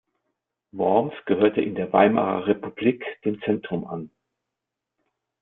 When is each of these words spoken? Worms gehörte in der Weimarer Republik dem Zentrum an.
Worms 0.71 1.13
gehörte 1.27 1.61
in 1.61 1.75
der 1.75 1.93
Weimarer 1.93 2.47
Republik 2.47 3.05
dem 3.23 3.39
Zentrum 3.43 3.85
an. 3.85 4.09